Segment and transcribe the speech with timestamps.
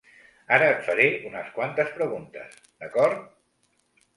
[0.55, 3.17] Ara et faré unes quantes preguntes, d'acord?